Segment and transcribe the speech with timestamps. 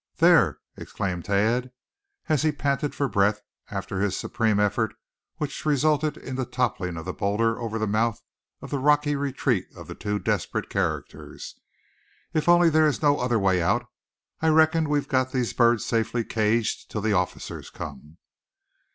[0.15, 1.69] "There!" exclaimed Thad,
[2.27, 4.95] as he panted for breath after his supreme effort
[5.37, 8.19] which resulted in the toppling of the boulder over the mouth
[8.63, 11.53] of the rocky retreat of the two desperate characters;
[12.33, 13.85] "if only there is no other way out,
[14.41, 18.17] I reckon we've got those birds safely caged till the officers come."